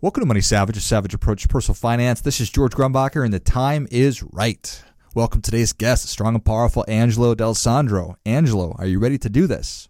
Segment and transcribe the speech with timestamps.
[0.00, 2.20] Welcome to Money Savage, a savage approach to personal finance.
[2.20, 4.84] This is George Grumbacher, and the time is right.
[5.12, 8.14] Welcome today's guest, strong and powerful Angelo D'Alessandro.
[8.24, 9.88] Angelo, are you ready to do this?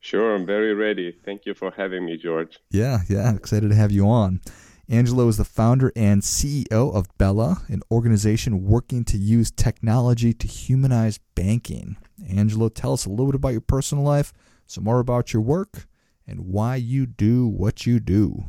[0.00, 1.16] Sure, I'm very ready.
[1.24, 2.58] Thank you for having me, George.
[2.68, 4.40] Yeah, yeah, excited to have you on.
[4.88, 10.48] Angelo is the founder and CEO of Bella, an organization working to use technology to
[10.48, 11.96] humanize banking.
[12.28, 14.32] Angelo, tell us a little bit about your personal life,
[14.66, 15.86] some more about your work,
[16.26, 18.46] and why you do what you do.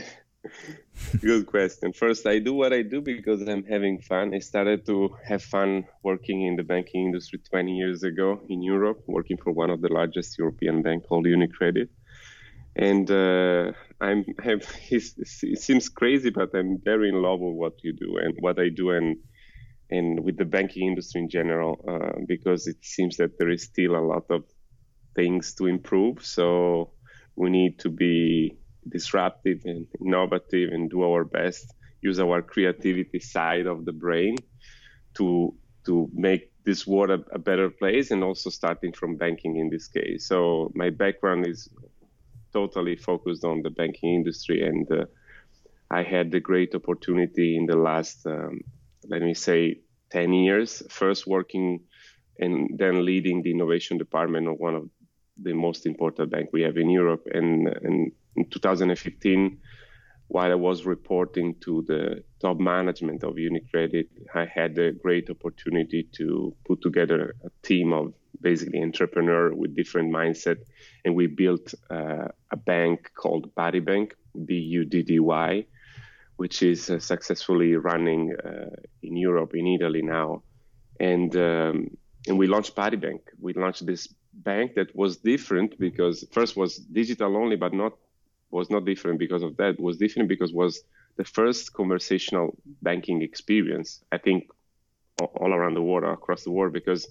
[1.20, 1.92] Good question.
[1.92, 4.34] First, I do what I do because I'm having fun.
[4.34, 9.02] I started to have fun working in the banking industry 20 years ago in Europe,
[9.06, 11.88] working for one of the largest European bank called UniCredit.
[12.74, 14.24] And uh, I'm,
[14.90, 18.68] it seems crazy, but I'm very in love with what you do and what I
[18.68, 19.16] do, and
[19.90, 23.94] and with the banking industry in general, uh, because it seems that there is still
[23.94, 24.44] a lot of
[25.14, 26.24] things to improve.
[26.24, 26.92] So
[27.36, 28.56] we need to be
[28.88, 34.36] disruptive and innovative and do our best, use our creativity side of the brain
[35.14, 39.68] to to make this world a, a, better place and also starting from banking in
[39.68, 40.28] this case.
[40.28, 41.68] So my background is
[42.52, 45.06] totally focused on the banking industry and uh,
[45.90, 48.60] I had the great opportunity in the last, um,
[49.08, 49.80] let me say,
[50.10, 51.80] 10 years, first working
[52.38, 54.88] and then leading the innovation department of one of
[55.42, 57.26] the most important bank we have in Europe.
[57.32, 59.58] And, and in 2015,
[60.28, 66.08] while I was reporting to the top management of UniCredit, I had a great opportunity
[66.12, 70.56] to put together a team of basically entrepreneur with different mindset,
[71.04, 74.14] and we built uh, a bank called Buddy Bank,
[74.46, 75.66] B-U-D-D-Y,
[76.36, 78.70] which is uh, successfully running uh,
[79.02, 80.42] in Europe, in Italy now,
[80.98, 81.90] and um,
[82.26, 83.20] and we launched Buddy Bank.
[83.40, 87.92] We launched this bank that was different because first was digital only, but not
[88.52, 89.70] was not different because of that.
[89.74, 90.84] It was different because was
[91.16, 94.02] the first conversational banking experience.
[94.12, 94.50] I think
[95.20, 97.08] all around the world, across the world, because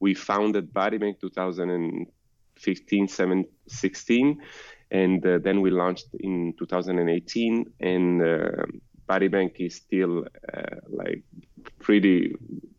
[0.00, 4.42] we founded Buddy Bank 2015, 17, 16,
[4.90, 7.72] and uh, then we launched in 2018.
[7.80, 8.66] And uh,
[9.06, 11.22] Buddy Bank is still uh, like
[11.80, 12.34] pretty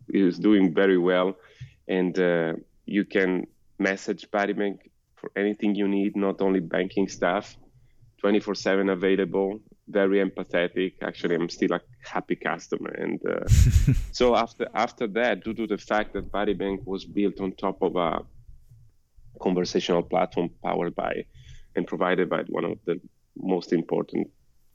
[0.10, 1.36] is doing very well,
[1.88, 2.54] and uh,
[2.86, 3.46] you can
[3.80, 7.58] message Buddy Bank for anything you need, not only banking stuff.
[8.26, 9.60] 24 7 available.
[9.88, 10.94] Very empathetic.
[11.04, 12.90] Actually i'm still a happy customer.
[12.90, 13.48] And uh,
[14.12, 17.84] so after after that due to the fact that Buddy Bank was built on top
[17.84, 18.26] of a
[19.40, 21.14] conversational platform powered by
[21.76, 23.00] and provided by one of the
[23.38, 24.28] most important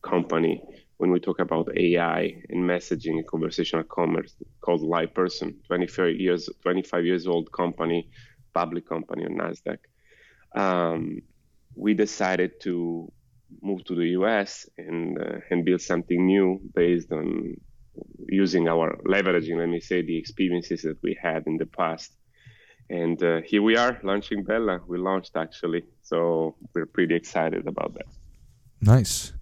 [0.02, 0.62] company
[0.98, 7.04] when we talk about ai and messaging and conversational commerce called LivePerson 25 years 25
[7.04, 8.08] years old company
[8.52, 9.78] public company on nasdaq
[10.54, 11.22] um,
[11.74, 13.10] we decided to
[13.62, 17.56] move to the US and uh, and build something new based on
[18.28, 22.12] using our leveraging, let me say, the experiences that we had in the past.
[22.88, 24.80] And uh, here we are launching Bella.
[24.86, 28.06] We launched actually, so we're pretty excited about that.
[28.80, 29.32] Nice.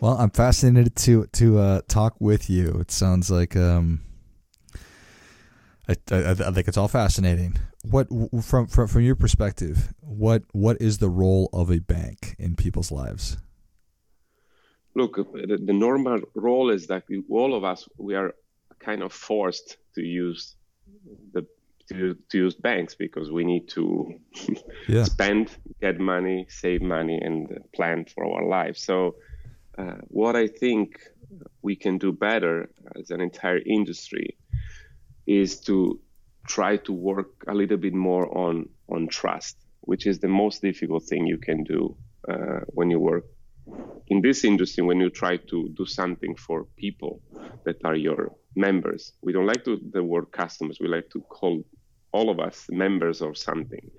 [0.00, 2.78] Well, I'm fascinated to to uh, talk with you.
[2.80, 4.00] It sounds like um,
[5.88, 7.56] I, I, I, think it's all fascinating.
[7.90, 8.08] What
[8.42, 12.90] from, from from your perspective, what what is the role of a bank in people's
[12.90, 13.36] lives?
[14.94, 18.34] Look, the, the normal role is that all of us we are
[18.78, 20.54] kind of forced to use
[21.32, 21.46] the
[21.88, 24.14] to, to use banks because we need to
[24.88, 25.04] yeah.
[25.04, 28.82] spend, get money, save money, and plan for our lives.
[28.82, 29.16] So,
[29.76, 30.98] uh, what I think
[31.62, 34.36] we can do better as an entire industry
[35.26, 36.00] is to
[36.46, 41.04] try to work a little bit more on on trust, which is the most difficult
[41.04, 41.96] thing you can do
[42.28, 43.24] uh, when you work
[44.08, 44.84] in this industry.
[44.84, 47.22] When you try to do something for people
[47.64, 50.78] that are your members, we don't like to the word customers.
[50.80, 51.64] We like to call
[52.12, 53.90] all of us members of something.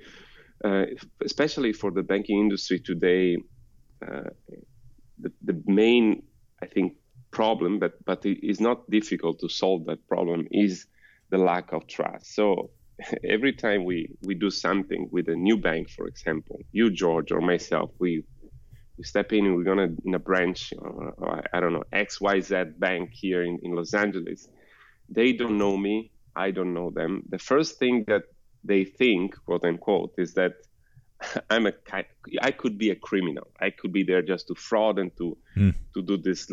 [0.63, 0.85] Uh,
[1.23, 3.37] especially for the banking industry today,
[4.07, 4.29] uh,
[5.19, 6.23] the, the main
[6.61, 6.93] I think
[7.31, 10.87] problem, but but it is not difficult to solve that problem is
[11.29, 12.35] the lack of trust.
[12.35, 12.71] So
[13.23, 17.41] every time we, we do something with a new bank, for example, you, George, or
[17.41, 18.23] myself, we
[18.97, 22.21] we step in and we're gonna in a branch, or, or I don't know X
[22.21, 24.47] Y Z bank here in, in Los Angeles.
[25.09, 26.11] They don't know me.
[26.33, 27.23] I don't know them.
[27.27, 28.23] The first thing that
[28.63, 30.53] they think, quote unquote, is that
[31.49, 31.73] I'm a
[32.41, 33.47] I could be a criminal.
[33.59, 35.73] I could be there just to fraud and to mm.
[35.93, 36.51] to do this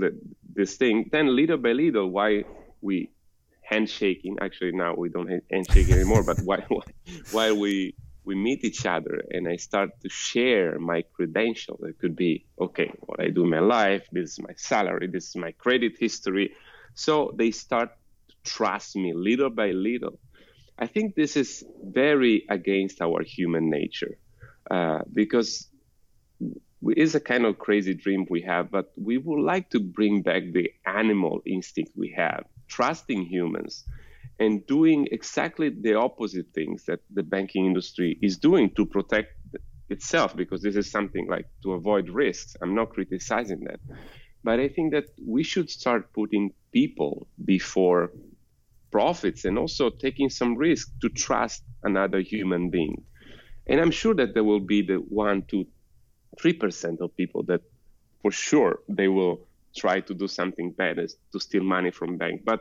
[0.53, 1.11] this thing.
[1.13, 2.45] Then little by little, why
[2.81, 3.11] we
[3.73, 4.37] handshaking?
[4.41, 6.23] Actually, now we don't handshake anymore.
[6.23, 6.59] but why
[7.31, 12.15] while we we meet each other and I start to share my credentials, it could
[12.15, 14.05] be okay, what I do in my life.
[14.13, 15.09] This is my salary.
[15.09, 16.53] This is my credit history.
[16.95, 17.91] So they start
[18.29, 20.19] to trust me little by little.
[20.79, 24.19] I think this is very against our human nature
[24.71, 25.69] uh, because
[26.41, 30.23] it is a kind of crazy dream we have, but we would like to bring
[30.23, 32.45] back the animal instinct we have,
[32.77, 33.85] trusting humans
[34.39, 39.31] and doing exactly the opposite things that the banking industry is doing to protect
[39.89, 42.57] itself, because this is something like to avoid risks.
[42.61, 43.81] I'm not criticizing that.
[44.43, 47.15] But I think that we should start putting people
[47.55, 48.11] before
[48.91, 52.97] profits and also taking some risk to trust another human being.
[53.69, 55.65] And I'm sure that there will be the one to
[56.41, 57.63] three percent of people that
[58.23, 62.43] for sure they will try to do something bad as to steal money from bank.
[62.45, 62.61] But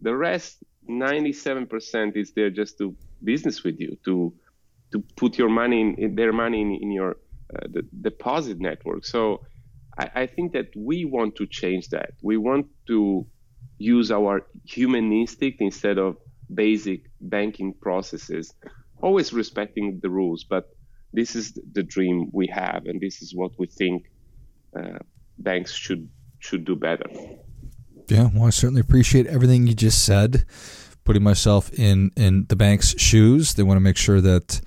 [0.00, 4.32] the rest, 97% is there just to business with you, to
[4.92, 7.16] to put your money in, in their money in, in your
[7.54, 9.06] uh, the deposit network.
[9.06, 9.40] So
[9.98, 12.10] I, I think that we want to change that.
[12.22, 13.26] We want to
[13.78, 16.16] use our human instinct instead of
[16.54, 18.52] basic banking processes
[19.02, 20.44] always respecting the rules.
[20.44, 20.64] But
[21.12, 24.06] this is the dream we have, and this is what we think
[24.78, 24.98] uh,
[25.38, 26.08] banks should
[26.42, 27.06] should do better.
[28.08, 30.44] Yeah, well, I certainly appreciate everything you just said.
[31.04, 34.60] Putting myself in in the bank's shoes, they want to make sure that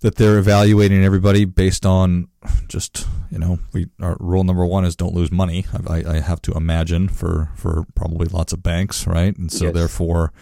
[0.00, 2.28] that they're evaluating everybody based on
[2.68, 5.66] just you know we our rule number one is don't lose money.
[5.88, 9.36] I, I have to imagine for for probably lots of banks, right?
[9.36, 9.74] And so yes.
[9.74, 10.32] therefore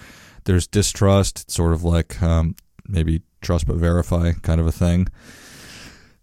[0.44, 1.42] there's distrust.
[1.42, 2.56] It's sort of like um,
[2.86, 5.08] maybe trust but verify kind of a thing.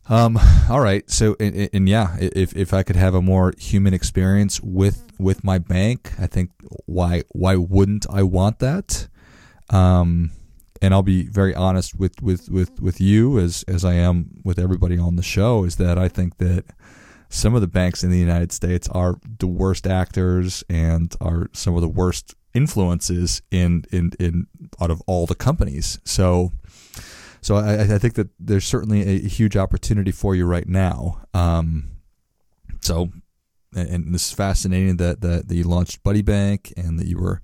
[0.10, 0.40] Um,
[0.70, 1.10] all right.
[1.10, 5.44] So, and, and, yeah, if, if I could have a more human experience with, with
[5.44, 6.52] my bank, I think
[6.86, 9.08] why, why wouldn't I want that?
[9.70, 10.32] Um,
[10.82, 14.58] and I'll be very honest with, with, with, with you as, as I am with
[14.58, 16.66] everybody on the show is that I think that
[17.30, 21.76] some of the banks in the United States are the worst actors and are some
[21.76, 24.46] of the worst influences in in in
[24.82, 26.00] out of all the companies.
[26.04, 26.52] So.
[27.42, 31.24] So I, I think that there's certainly a huge opportunity for you right now.
[31.34, 31.92] Um,
[32.82, 33.10] so,
[33.76, 37.42] and, this is fascinating that, that that you launched Buddy Bank and that you were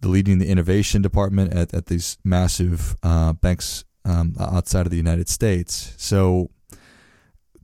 [0.00, 4.96] the leading the innovation department at, at these massive uh, banks um, outside of the
[4.96, 5.94] United States.
[5.96, 6.50] So,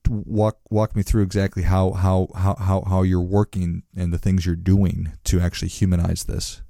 [0.09, 4.45] walk walk me through exactly how how how how, how you're working and the things
[4.45, 6.63] you're doing to actually humanize this.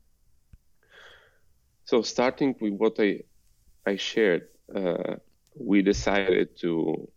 [1.85, 3.21] So starting with what I
[3.87, 5.17] I shared, uh,
[5.59, 7.09] we decided to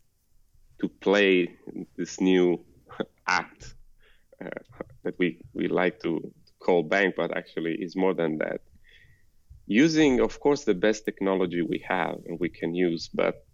[0.80, 1.50] to play
[1.98, 2.60] this new
[3.28, 3.76] act
[4.44, 4.50] uh,
[5.04, 8.62] that we we like to call bank, but actually is more than that.
[9.66, 13.46] Using, of course, the best technology we have and we can use, but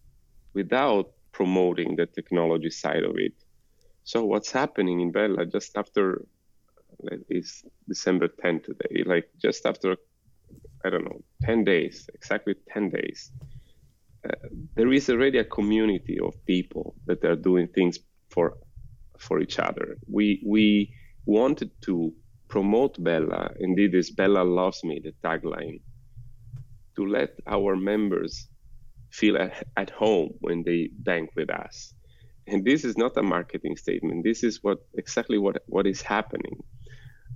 [0.54, 3.34] without promoting the technology side of it.
[4.04, 6.26] So what's happening in Bella just after
[7.30, 9.96] is December 10 today, like just after
[10.84, 13.32] I don't know 10 days, exactly 10 days,
[14.76, 18.00] there is already a community of people that are doing things
[18.30, 18.58] for
[19.18, 19.98] for each other.
[20.08, 20.94] We we
[21.26, 22.14] wanted to
[22.48, 25.82] promote Bella, indeed, this Bella loves me, the tagline,
[26.96, 28.48] to let our members
[29.12, 31.94] feel at, at home when they bank with us.
[32.48, 34.24] And this is not a marketing statement.
[34.24, 36.58] This is what exactly what, what is happening.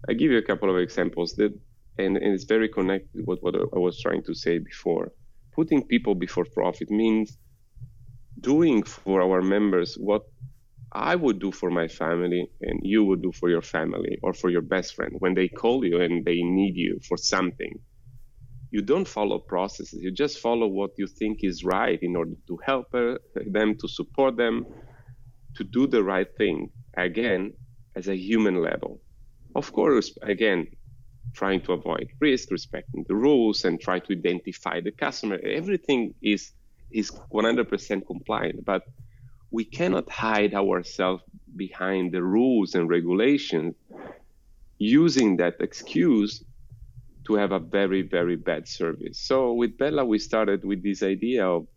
[0.09, 1.53] I give you a couple of examples that,
[1.99, 5.11] and, and it's very connected with what I was trying to say before.
[5.55, 7.37] Putting people before profit means
[8.39, 10.23] doing for our members what
[10.91, 14.49] I would do for my family and you would do for your family or for
[14.49, 17.79] your best friend when they call you and they need you for something
[18.73, 19.99] you don't follow processes.
[20.01, 24.35] You just follow what you think is right in order to help them, to support
[24.35, 24.65] them,
[25.57, 26.71] to do the right thing.
[26.97, 27.53] Again,
[27.95, 28.99] as a human level.
[29.55, 30.65] Of course, again,
[31.33, 35.39] trying to avoid risk, respecting the rules, and try to identify the customer.
[35.43, 36.51] Everything is
[36.91, 38.83] is 100% compliant, but
[39.51, 41.23] we cannot hide ourselves
[41.55, 43.75] behind the rules and regulations
[44.77, 46.43] using that excuse
[47.25, 49.17] to have a very, very bad service.
[49.19, 51.67] So with Bella, we started with this idea of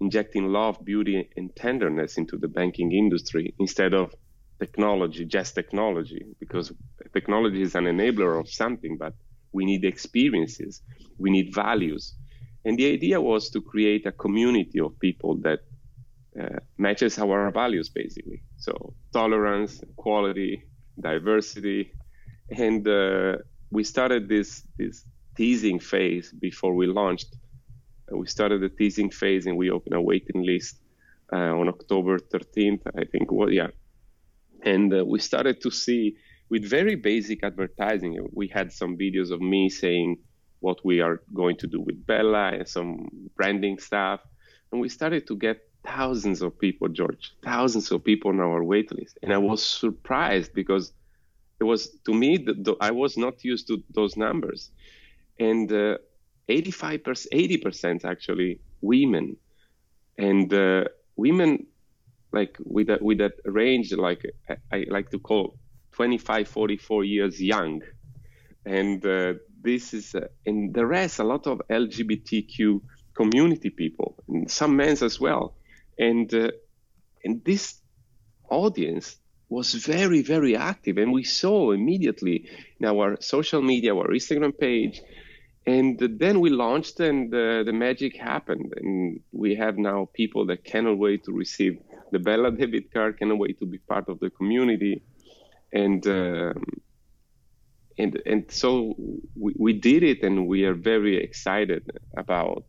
[0.00, 4.14] injecting love, beauty, and tenderness into the banking industry instead of
[4.58, 6.72] technology, just technology, because
[7.12, 9.14] technology is an enabler of something, but
[9.52, 10.82] we need experiences,
[11.18, 12.14] we need values.
[12.64, 15.60] And the idea was to create a community of people that
[16.40, 18.42] uh, matches our values, basically.
[18.56, 20.64] So tolerance, equality,
[21.00, 21.92] diversity,
[22.50, 23.36] and uh,
[23.70, 25.04] we started this this
[25.36, 27.36] teasing phase before we launched.
[28.10, 30.80] We started the teasing phase and we opened a waiting list
[31.32, 33.30] uh, on October 13th, I think.
[33.30, 33.68] Well, yeah,
[34.62, 36.16] and uh, we started to see
[36.50, 38.26] with very basic advertising.
[38.32, 40.18] We had some videos of me saying
[40.60, 44.20] what we are going to do with Bella and some branding stuff,
[44.72, 48.90] and we started to get thousands of people, George, thousands of people on our wait
[48.92, 50.92] list, and I was surprised because
[51.60, 54.70] it was to me the, the, I was not used to those numbers,
[55.38, 55.98] and uh,
[56.48, 59.36] 85 percent, 80 percent actually women,
[60.16, 60.84] and uh,
[61.16, 61.66] women
[62.32, 65.58] like with that with that range like I, I, like to call
[65.92, 67.82] 25 44 years young.
[68.64, 72.80] And uh, this is uh, and the rest a lot of lgbtq
[73.14, 75.54] community people and some men as well.
[75.98, 76.50] And uh,
[77.24, 77.80] and this
[78.50, 79.16] audience
[79.48, 80.98] was very very active.
[80.98, 85.00] And we saw immediately in our social media our instagram page
[85.68, 88.72] and then we launched and uh, the magic happened.
[88.80, 91.78] And we have now people that cannot wait to receive
[92.10, 95.02] the bella debit card cannot wait to be part of the community.
[95.70, 96.64] And um,
[97.98, 98.94] and and so
[99.44, 101.82] we, we did it and we are very excited
[102.16, 102.64] about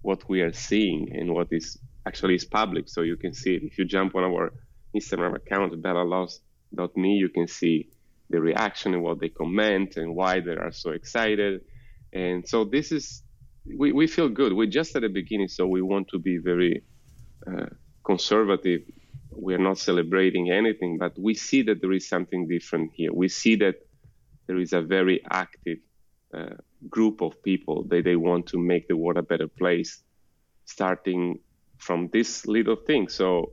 [0.00, 2.88] what we are seeing and what is actually is public.
[2.88, 3.62] So you can see it.
[3.64, 4.52] If you jump on our
[4.96, 7.90] instagram account bellaloves.me you can see
[8.30, 11.60] the reaction and what they comment and why they are so excited
[12.12, 13.22] and so this is
[13.78, 16.82] we, we feel good we're just at the beginning so we want to be very
[17.46, 17.66] uh,
[18.04, 18.80] conservative
[19.36, 23.12] we are not celebrating anything, but we see that there is something different here.
[23.12, 23.76] We see that
[24.46, 25.78] there is a very active
[26.34, 26.56] uh,
[26.88, 30.02] group of people that they want to make the world a better place,
[30.64, 31.40] starting
[31.78, 33.08] from this little thing.
[33.08, 33.52] So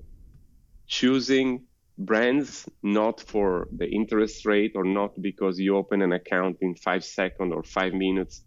[0.88, 1.66] choosing
[1.98, 7.04] brands not for the interest rate or not because you open an account in five
[7.04, 8.44] seconds or five minutes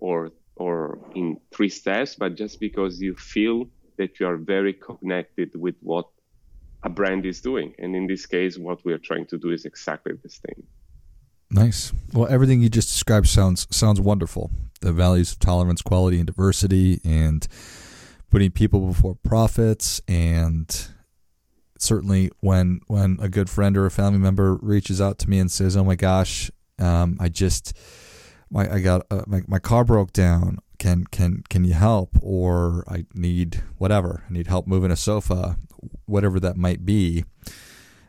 [0.00, 5.50] or or in three steps, but just because you feel that you are very connected
[5.54, 6.06] with what
[6.82, 7.74] a brand is doing.
[7.78, 10.64] And in this case, what we are trying to do is exactly this thing.
[11.50, 11.92] Nice.
[12.12, 14.50] Well, everything you just described sounds sounds wonderful.
[14.80, 17.46] The values of tolerance, quality, and diversity, and
[18.30, 20.88] putting people before profits, and
[21.78, 25.50] certainly when when a good friend or a family member reaches out to me and
[25.50, 27.76] says, "Oh my gosh, um, I just
[28.50, 30.58] my I got uh, my my car broke down.
[30.78, 32.16] Can can can you help?
[32.22, 34.24] Or i need whatever.
[34.28, 35.58] I need help moving a sofa
[36.06, 37.24] whatever that might be.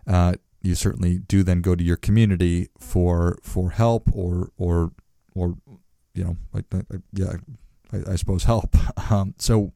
[0.08, 4.92] Uh, you certainly do then go to your community for for help or or
[5.36, 5.56] or
[6.14, 6.66] you know like
[7.14, 7.34] yeah
[7.92, 8.76] I, I suppose help.
[9.10, 9.74] Um, so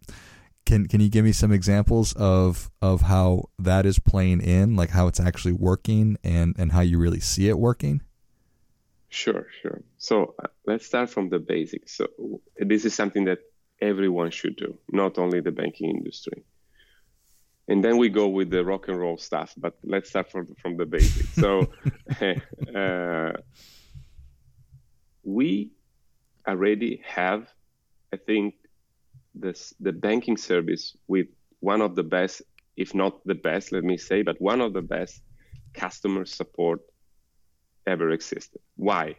[0.66, 4.76] can can you give me some examples of of how that is playing in?
[4.76, 8.02] Like how it's actually working and and how you really see it working?
[9.10, 9.82] Sure, sure.
[10.04, 11.96] So uh, let's start from the basics.
[11.96, 12.08] So
[12.58, 13.40] this is something that
[13.82, 16.44] everyone should do, not only the banking industry.
[17.70, 20.76] And then we go with the rock and roll stuff, but let's start from, from
[20.76, 21.34] the basics.
[21.36, 21.72] So
[22.76, 23.32] uh,
[25.24, 25.72] we
[26.46, 27.48] already have,
[28.12, 28.56] I think,
[29.34, 31.28] this the banking service with
[31.62, 32.42] one of the best,
[32.76, 35.22] if not the best, let me say, but one of the best
[35.74, 36.82] customer support
[37.88, 38.60] ever existed.
[38.76, 39.16] Why?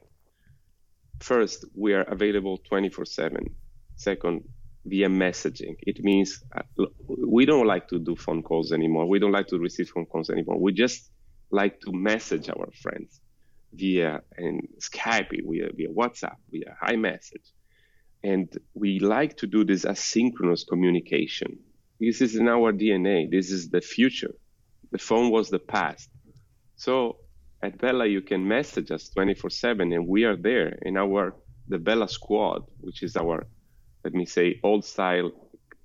[1.25, 3.49] First, we are available 24 7.
[3.97, 4.45] Second,
[4.85, 5.77] via messaging.
[5.81, 9.09] It means uh, we don't like to do phone calls anymore.
[9.09, 10.61] We don't like to receive phone calls anymore.
[10.61, 11.11] We just
[11.51, 13.23] like to message our friends
[13.73, 17.49] via and Skype, via, via WhatsApp, via iMessage.
[18.23, 21.59] And we like to do this asynchronous communication.
[21.99, 23.31] This is in our DNA.
[23.31, 24.35] This is the future.
[24.91, 26.11] The phone was the past.
[26.77, 27.17] So
[27.65, 31.35] at Bella, you can message us 24 7 and we are there in our,
[31.69, 33.47] the Bella squad, which is our,
[34.05, 35.33] let me say, old style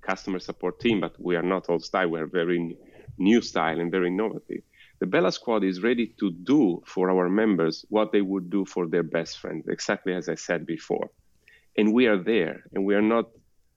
[0.02, 2.08] customer support team, but we are not old style.
[2.08, 2.76] We're very
[3.16, 4.62] new style and very innovative.
[4.98, 8.86] The Bella squad is ready to do for our members what they would do for
[8.86, 11.10] their best friend, exactly as I said before.
[11.78, 13.30] And we are there and we are not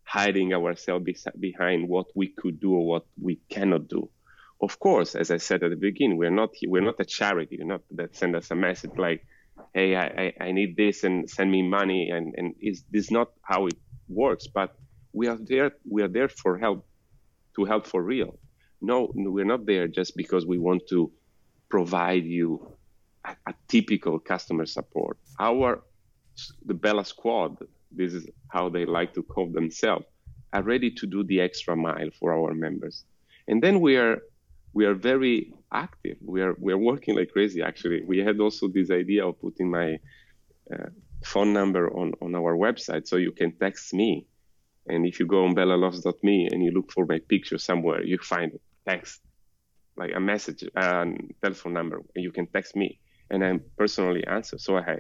[0.04, 1.06] hiding ourselves
[1.40, 4.10] behind what we could do or what we cannot do
[4.62, 7.58] of course, as I said at the beginning, we're not we're not a charity.
[7.58, 9.26] You're not that send us a message like,
[9.74, 13.68] "Hey, I, I need this and send me money," and and is this not how
[13.68, 14.48] it works?
[14.48, 14.76] But
[15.12, 15.72] we are there.
[15.90, 16.86] We are there for help
[17.56, 18.40] to help for real.
[18.82, 21.12] No, we're not there just because we want to
[21.70, 22.76] provide you
[23.26, 25.18] a, a typical customer support.
[25.40, 25.84] Our
[26.66, 27.58] the Bella Squad,
[27.92, 30.06] this is how they like to call themselves,
[30.52, 33.06] are ready to do the extra mile for our members.
[33.48, 34.22] And then we are
[34.74, 36.18] we are very active.
[36.22, 37.62] We are we are working like crazy.
[37.62, 40.00] Actually, we had also this idea of putting my
[40.74, 40.90] uh,
[41.24, 44.28] phone number on on our website, so you can text me.
[44.88, 48.52] And if you go on bellaloves.me and you look for my picture somewhere, you find
[48.86, 49.22] text
[49.96, 53.00] like a message, a um, telephone number, and you can text me,
[53.30, 54.58] and I personally answer.
[54.58, 55.00] So I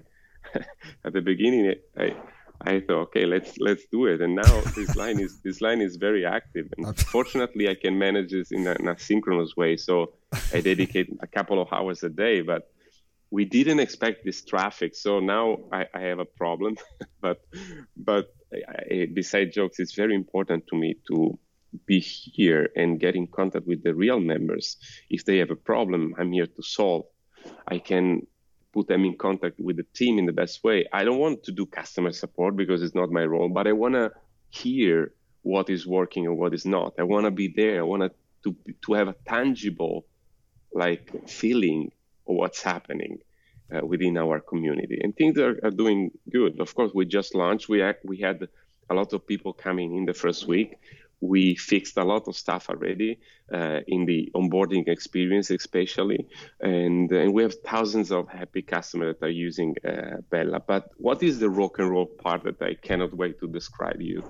[1.05, 2.15] at the beginning I
[2.61, 4.21] I thought, okay, let's let's do it.
[4.21, 8.31] And now this line is this line is very active, and fortunately, I can manage
[8.31, 9.77] this in a, synchronous way.
[9.77, 10.13] So
[10.53, 12.69] I dedicate a couple of hours a day, but
[13.31, 16.77] we didn't expect this traffic, so now I, I have a problem.
[17.21, 17.41] but
[17.97, 21.37] but I, besides jokes, it's very important to me to
[21.85, 24.77] be here and get in contact with the real members.
[25.09, 27.05] If they have a problem, I'm here to solve.
[27.67, 28.27] I can
[28.73, 30.85] put them in contact with the team in the best way.
[30.91, 33.93] I don't want to do customer support because it's not my role, but I want
[33.93, 34.11] to
[34.49, 35.13] hear
[35.43, 36.93] what is working and what is not.
[36.97, 37.79] I want to be there.
[37.79, 38.03] I want
[38.43, 40.05] to to have a tangible
[40.73, 41.91] like feeling
[42.27, 43.19] of what's happening
[43.73, 44.99] uh, within our community.
[45.01, 46.59] And things are, are doing good.
[46.59, 47.69] Of course, we just launched.
[47.69, 48.47] We act, we had
[48.89, 50.77] a lot of people coming in the first week
[51.23, 53.17] we fixed a lot of stuff already
[53.53, 56.27] uh, in the onboarding experience, especially,
[56.59, 60.59] and, and we have thousands of happy customers that are using uh, Bella.
[60.59, 64.21] But what is the rock and roll part that I cannot wait to describe you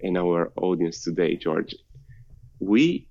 [0.00, 1.76] in our audience today, George?
[2.58, 3.08] We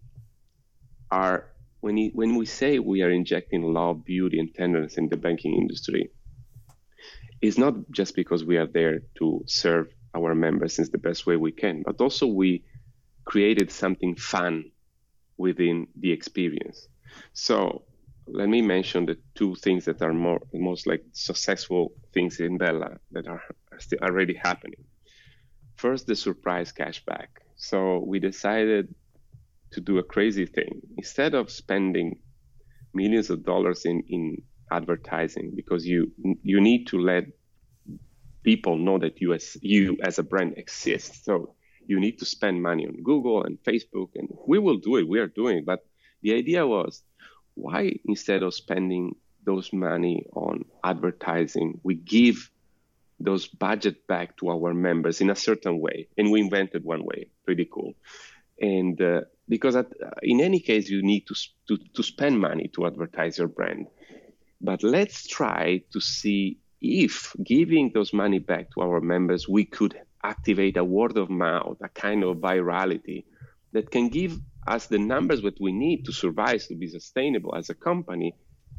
[1.10, 1.48] are
[1.80, 5.56] when, he, when we say we are injecting love, beauty, and tenderness in the banking
[5.56, 6.12] industry,
[7.42, 11.38] it's not just because we are there to serve our members in the best way
[11.38, 12.66] we can, but also we
[13.32, 14.66] created something fun
[15.38, 16.90] within the experience.
[17.34, 17.86] So
[18.28, 22.98] let me mention the two things that are more most like successful things in Bella
[23.12, 23.42] that are
[23.80, 24.84] still already happening.
[25.78, 27.28] First, the surprise cashback.
[27.56, 28.94] So we decided
[29.72, 30.82] to do a crazy thing.
[30.98, 32.20] Instead of spending
[32.94, 36.12] millions of dollars in, in advertising, because you
[36.44, 37.24] you need to let
[38.44, 41.24] people know that you as you as a brand exists.
[41.24, 41.56] So
[41.88, 45.08] you need to spend money on Google and Facebook, and we will do it.
[45.08, 45.66] We are doing it.
[45.66, 45.86] But
[46.22, 47.04] the idea was
[47.56, 52.50] why instead of spending those money on advertising, we give
[53.20, 56.08] those budget back to our members in a certain way.
[56.18, 57.94] And we invented one way, pretty cool.
[58.60, 61.36] And uh, because at, uh, in any case, you need to,
[61.68, 63.88] to, to spend money to advertise your brand.
[64.60, 70.00] But let's try to see if giving those money back to our members, we could
[70.24, 73.26] activate a word of mouth, a kind of virality
[73.74, 77.70] that can give us the numbers that we need to survive, to be sustainable as
[77.70, 78.36] a company,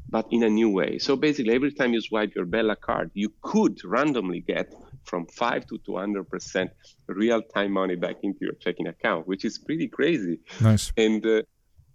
[0.09, 0.99] but in a new way.
[0.99, 4.75] So basically, every time you swipe your Bella card, you could randomly get
[5.05, 6.69] from 5 to 200%
[7.09, 10.41] real time money back into your checking account, which is pretty crazy.
[10.61, 10.93] Nice.
[10.97, 11.43] And uh,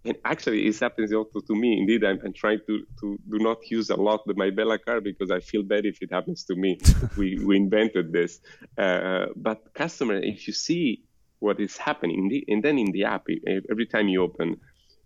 [0.04, 3.58] and actually it happens also to me indeed I'm, I'm, trying to, to do not
[3.70, 6.54] use a lot the my bella card because i feel bad if it happens to
[6.54, 6.78] me.
[7.16, 8.40] We, we invented this.
[8.76, 11.02] Uh, but customer if you see
[11.40, 13.26] what is happening and then in the app
[13.70, 14.56] every time you open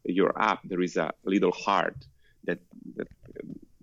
[0.05, 1.97] your app there is a little heart
[2.45, 2.59] that,
[2.97, 3.09] that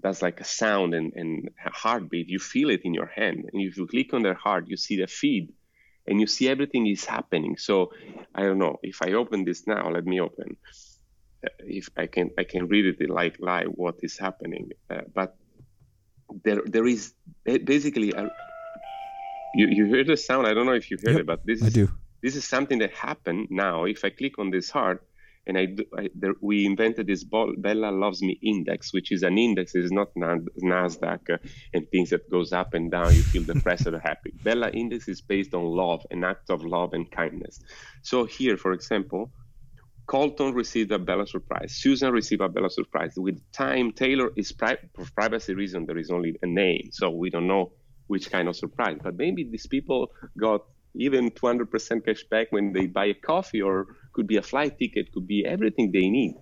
[0.02, 2.30] does like a sound and, and a heartbeat.
[2.30, 3.50] You feel it in your hand.
[3.52, 5.54] And if you click on their heart you see the feed
[6.08, 7.58] and you see everything is happening.
[7.58, 7.92] So
[8.36, 8.78] i don't know.
[8.84, 10.58] If i open this now let me open
[11.60, 14.72] if I can I can read it like live what is happening.
[14.90, 15.36] Uh, but
[16.44, 17.14] there there is
[17.46, 18.30] basically a,
[19.56, 20.48] you you hear the sound.
[20.48, 21.90] I don't know if you heard yep, it, but this is I do.
[22.22, 23.86] this is something that happened now.
[23.86, 25.06] If I click on this heart.
[25.48, 27.56] And I, I there, we invented this ball.
[27.58, 29.74] Bella Loves Me index, which is an index.
[29.74, 31.38] It's not Nasdaq uh,
[31.74, 33.16] and things that goes up and down.
[33.16, 34.32] You feel depressed or happy.
[34.44, 37.62] Bella index is based on love, an act of love and kindness.
[38.04, 39.32] So here, for example,
[40.10, 41.76] Colton received a Bella surprise.
[41.76, 43.14] Susan received a Bella surprise.
[43.16, 45.86] With time, Taylor is pri- for privacy reason.
[45.86, 47.74] There is only a name, so we don't know
[48.08, 48.98] which kind of surprise.
[49.04, 50.62] But maybe these people got
[50.96, 55.12] even 200% cash back when they buy a coffee, or could be a flight ticket,
[55.14, 56.34] could be everything they need.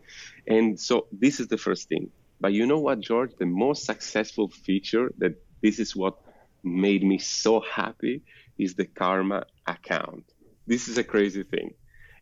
[0.47, 2.09] And so this is the first thing.
[2.39, 3.31] But you know what, George?
[3.37, 6.15] The most successful feature that this is what
[6.63, 8.21] made me so happy
[8.57, 10.23] is the Karma account.
[10.65, 11.71] This is a crazy thing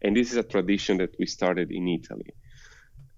[0.05, 2.31] and this is a tradition that we started in Italy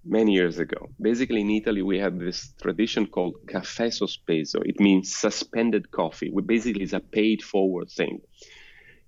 [0.05, 0.87] many years ago.
[1.01, 4.61] Basically, in Italy, we have this tradition called caffè sospeso.
[4.65, 8.21] It means suspended coffee, which basically is a paid forward thing.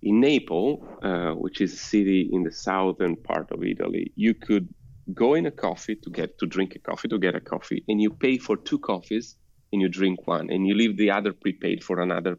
[0.01, 4.69] in Naples, uh, which is a city in the southern part of Italy, you could
[5.13, 8.01] go in a coffee to get to drink a coffee to get a coffee, and
[8.01, 9.35] you pay for two coffees
[9.71, 12.37] and you drink one, and you leave the other prepaid for another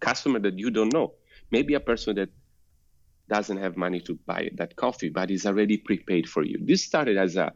[0.00, 1.14] customer that you don't know.
[1.50, 2.30] Maybe a person that
[3.28, 6.58] doesn't have money to buy that coffee, but is already prepaid for you.
[6.64, 7.52] This started as a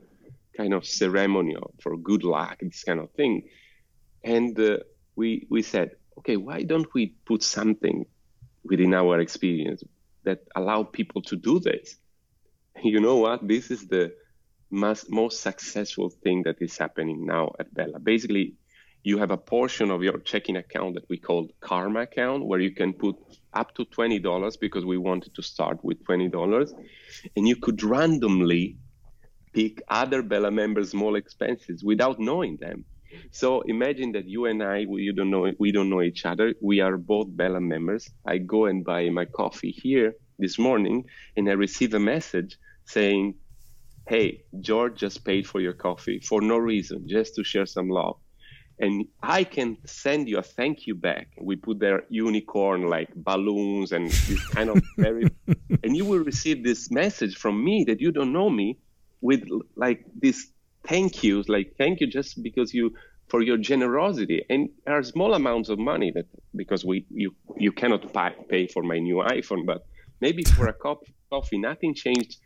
[0.57, 3.49] kind of ceremonial for good luck, this kind of thing.
[4.23, 4.79] And uh,
[5.17, 8.07] we, we said, okay, why don't we put something
[8.65, 9.83] within our experience
[10.25, 11.97] that allow people to do this?
[12.83, 13.47] You know what?
[13.47, 14.13] This is the
[14.71, 17.99] most, most successful thing that is happening now at Bella.
[17.99, 18.55] Basically,
[19.03, 22.73] you have a portion of your checking account that we call karma account where you
[22.75, 23.17] can put
[23.53, 26.73] up to $20 because we wanted to start with $20
[27.37, 28.77] and you could randomly
[29.53, 32.85] pick other bella members small expenses without knowing them.
[33.31, 36.55] So imagine that you and i we don't know we don't know each other.
[36.62, 38.09] We are both bella members.
[38.27, 41.05] I go and buy my coffee here this morning
[41.37, 43.35] and i receive a message saying
[44.09, 48.17] hey george just paid for your coffee for no reason just to share some love
[48.79, 51.29] and I can send you a thank you back.
[51.41, 55.25] We put there unicorn like balloons and this kind of very,
[55.83, 58.79] and you will receive this message from me that you don't know me
[59.21, 60.49] with like this
[60.87, 62.93] thank yous, like thank you just because you
[63.33, 67.73] for your generosity and there are small amounts of money that because we you you
[67.73, 69.87] cannot pay, pay for my new iphone but
[70.21, 72.37] maybe for a cup of coffee nothing changed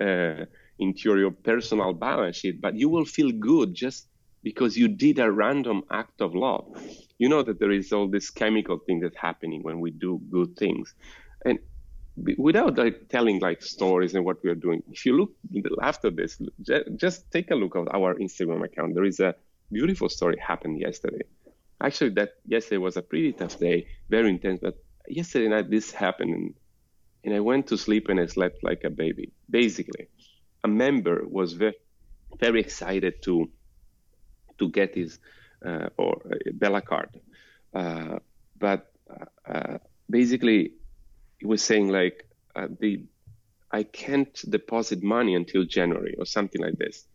[0.00, 0.44] uh,
[0.80, 4.08] into your personal balance sheet but you will feel good just
[4.42, 6.66] because you did a random act of love.
[7.18, 10.56] You know that there is all this chemical thing that's happening when we do good
[10.56, 10.94] things.
[11.44, 11.58] And
[12.36, 15.32] without like telling like stories and what we are doing, if you look
[15.80, 16.40] after this,
[16.96, 18.94] just take a look at our Instagram account.
[18.94, 19.34] There is a
[19.70, 21.22] beautiful story happened yesterday.
[21.80, 24.60] Actually, that yesterday was a pretty tough day, very intense.
[24.60, 24.76] But
[25.08, 26.54] yesterday night this happened, and,
[27.24, 29.32] and I went to sleep and I slept like a baby.
[29.50, 30.08] Basically,
[30.62, 31.74] a member was very,
[32.38, 33.50] very excited to
[34.62, 35.18] to get his
[35.66, 37.10] uh, or uh, Bella card.
[37.74, 38.18] Uh,
[38.58, 38.80] but
[40.08, 40.72] basically,
[41.38, 42.26] he was saying like
[42.80, 43.04] the
[43.72, 47.06] I can't deposit money until January or something like this.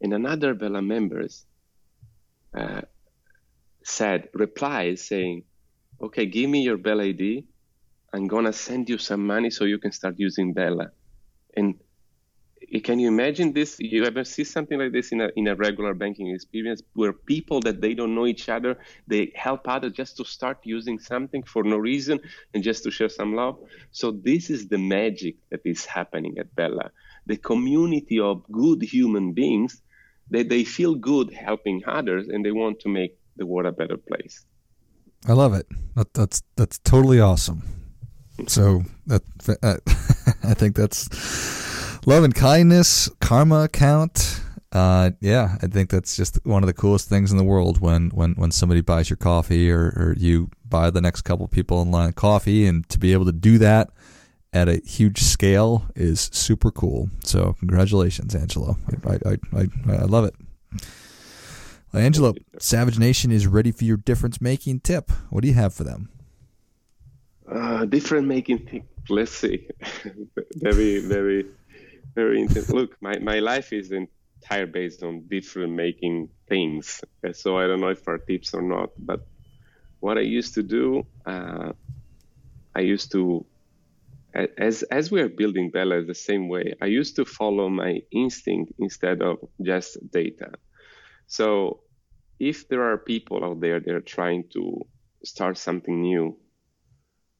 [0.00, 1.44] And another Bella members
[2.56, 2.82] uh,
[3.82, 5.42] said, replied saying,
[6.00, 7.44] okay, give me your Bella ID.
[8.12, 10.92] I'm to send you some money so you can start using Bella.
[11.56, 11.74] And
[12.82, 13.76] can you imagine this?
[13.78, 17.60] You ever see something like this in a in a regular banking experience where people
[17.60, 21.62] that they don't know each other, they help others just to start using something for
[21.62, 22.18] no reason
[22.52, 23.58] and just to share some love.
[23.92, 26.90] So this is the magic that is happening at Bella.
[27.26, 29.80] The community of good human beings
[30.30, 33.96] that they feel good helping others and they want to make the world a better
[33.96, 34.44] place.
[35.28, 35.66] I love it.
[35.94, 37.62] That, that's that's totally awesome.
[38.48, 39.22] So that
[39.62, 39.76] uh,
[40.42, 41.08] I think that's
[42.06, 44.40] love and kindness karma account
[44.72, 48.10] uh, yeah i think that's just one of the coolest things in the world when
[48.10, 51.92] when when somebody buys your coffee or, or you buy the next couple people in
[51.92, 52.66] line coffee.
[52.66, 53.90] And to be able to do that
[54.52, 57.10] at a huge scale is super cool.
[57.22, 58.76] So congratulations angelo.
[59.06, 60.34] I i i, I love it.
[61.92, 65.12] Angelo savage nation is ready for your difference making tip.
[65.30, 66.08] What do you have for them?
[67.48, 68.82] Uh, different making tip.
[69.08, 69.68] Let's see.
[70.56, 71.46] Very very
[72.14, 72.68] very intense.
[72.70, 77.00] Look, my, my life is entire based on different making things.
[77.32, 79.20] So I don't know if our tips or not, but
[80.00, 81.72] what I used to do, uh,
[82.76, 83.46] I used to,
[84.58, 88.72] as as we are building Bella the same way, I used to follow my instinct
[88.78, 90.52] instead of just data.
[91.26, 91.82] So
[92.40, 94.80] if there are people out there that are trying to
[95.24, 96.36] start something new,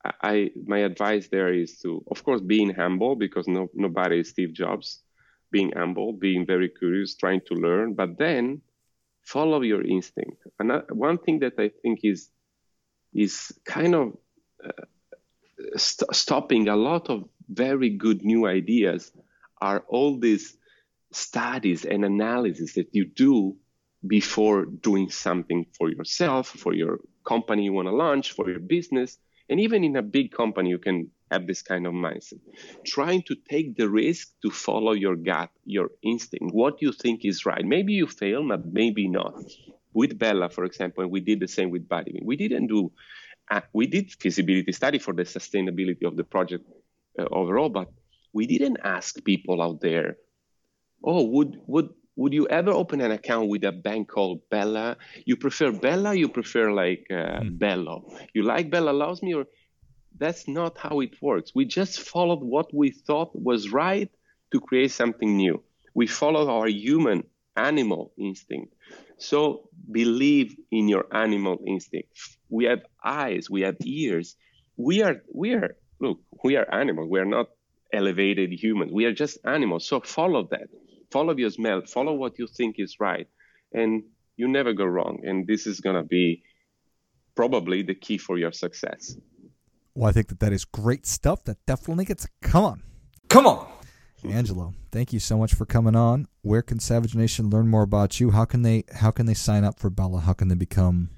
[0.05, 4.53] I my advice there is to, of course, being humble because no nobody is Steve
[4.53, 5.01] Jobs.
[5.51, 8.61] Being humble, being very curious, trying to learn, but then
[9.23, 10.43] follow your instinct.
[10.59, 12.29] And one thing that I think is
[13.13, 14.17] is kind of
[14.65, 14.85] uh,
[15.77, 19.13] st- stopping a lot of very good new ideas
[19.61, 20.57] are all these
[21.13, 23.57] studies and analysis that you do
[24.05, 29.19] before doing something for yourself, for your company you want to launch, for your business
[29.49, 32.41] and even in a big company, you can have this kind of mindset.
[32.85, 37.45] Trying to take the risk to follow your gut, your instinct, what you think is
[37.45, 37.65] right.
[37.65, 39.35] Maybe you fail, but maybe not.
[39.93, 42.21] With Bella, for example, we did the same with Buddy.
[42.23, 42.93] We didn't do,
[43.51, 46.65] uh, we did feasibility study for the sustainability of the project
[47.19, 47.89] uh, overall, but
[48.33, 50.17] we didn't ask people out there,
[51.03, 54.97] oh, would would would you ever open an account with a bank called Bella?
[55.25, 56.15] You prefer Bella?
[56.15, 57.59] You prefer like uh, mm.
[57.59, 58.09] Bello?
[58.35, 59.47] You like Bella loves me or
[60.17, 61.53] that's not how it works.
[61.55, 64.11] We just followed what we thought was right
[64.53, 65.63] to create something new.
[65.95, 67.25] We followed our human
[67.57, 68.75] animal instinct.
[69.19, 72.09] So believe in your animal instinct.
[72.49, 74.37] We have eyes, we have ears.
[74.77, 77.09] We are we are look, we are animals.
[77.11, 77.47] We are not
[77.93, 78.93] elevated humans.
[78.93, 79.87] We are just animals.
[79.87, 80.69] So follow that.
[81.15, 81.81] Follow your smell.
[81.87, 83.29] Follow what you think is right.
[83.73, 84.03] And
[84.37, 85.21] you never go wrong.
[85.23, 86.43] And this is going to be
[87.37, 89.17] probably the key for your success.
[89.95, 91.45] Well, I think that that is great stuff.
[91.45, 92.27] That definitely gets.
[92.43, 92.83] Come on.
[93.29, 93.69] Come on.
[94.29, 96.27] Angelo, thank you so much for coming on.
[96.43, 98.33] Where can Savage Nation learn more about you?
[98.33, 100.21] How can they how can they sign up for Bella?
[100.21, 101.11] How can they become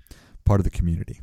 [0.45, 1.21] part of the community?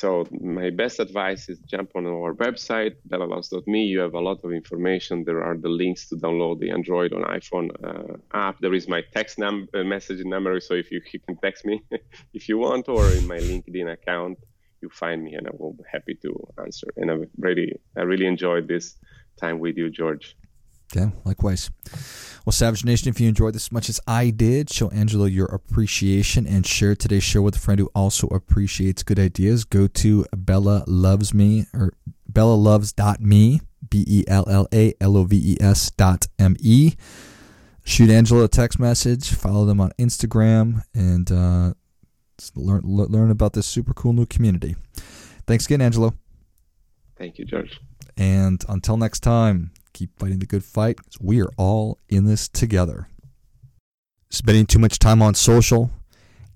[0.00, 3.82] So my best advice is jump on our website, bellaloves.me.
[3.84, 5.24] You have a lot of information.
[5.24, 8.56] There are the links to download the Android on iPhone uh, app.
[8.60, 10.58] There is my text num- uh, message number.
[10.58, 11.82] So if you, you can text me
[12.32, 14.38] if you want, or in my LinkedIn account,
[14.80, 16.30] you find me and I will be happy to
[16.64, 16.86] answer.
[16.96, 18.96] And I really, I really enjoyed this
[19.38, 20.34] time with you, George.
[20.94, 21.70] Yeah, likewise.
[22.44, 25.46] Well, Savage Nation, if you enjoyed this as much as I did, show Angelo your
[25.46, 29.64] appreciation and share today's show with a friend who also appreciates good ideas.
[29.64, 31.92] Go to Bella Loves Me or
[32.30, 36.94] bellaloves.me, B E L L A L O V E S dot M E.
[37.84, 41.74] Shoot Angelo a text message, follow them on Instagram, and uh,
[42.54, 44.76] learn learn about this super cool new community.
[45.46, 46.14] Thanks again, Angelo.
[47.16, 47.80] Thank you, George.
[48.16, 50.98] And until next time, keep fighting the good fight.
[51.20, 53.08] We are all in this together.
[54.30, 55.90] Spending too much time on social?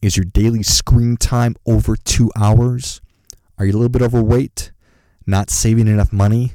[0.00, 3.02] Is your daily screen time over two hours?
[3.58, 4.72] Are you a little bit overweight?
[5.26, 6.54] Not saving enough money?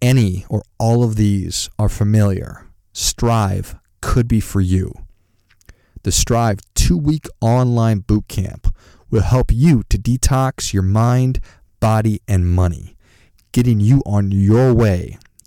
[0.00, 2.66] Any or all of these are familiar.
[2.94, 4.94] Strive could be for you.
[6.02, 8.74] The Strive two week online boot camp
[9.10, 11.40] will help you to detox your mind,
[11.78, 12.96] body, and money,
[13.52, 15.18] getting you on your way